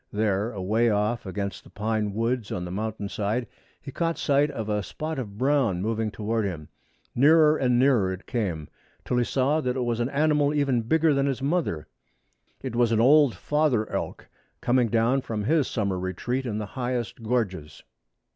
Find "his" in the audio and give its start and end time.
11.27-11.43, 15.43-15.67